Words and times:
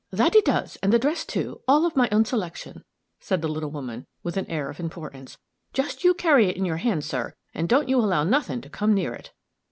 "That 0.09 0.35
it 0.35 0.45
does, 0.45 0.77
and 0.77 0.91
the 0.91 0.97
dress, 0.97 1.23
too, 1.23 1.61
all 1.67 1.85
of 1.85 1.95
my 1.95 2.09
own 2.11 2.25
selection," 2.25 2.83
said 3.19 3.43
the 3.43 3.47
little 3.47 3.69
woman, 3.69 4.07
with 4.23 4.35
an 4.35 4.47
air 4.47 4.67
of 4.67 4.79
importance. 4.79 5.37
"Just 5.73 6.03
you 6.03 6.15
carry 6.15 6.47
it 6.47 6.57
in 6.57 6.65
your 6.65 6.77
hand, 6.77 7.05
sir, 7.05 7.35
and 7.53 7.69
don't 7.69 7.87
you 7.87 7.99
allow 7.99 8.23
nothing 8.23 8.61
to 8.61 8.69
come 8.71 8.95
near 8.95 9.13
it." 9.13 9.31